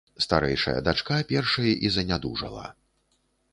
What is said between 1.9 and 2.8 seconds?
занядужала.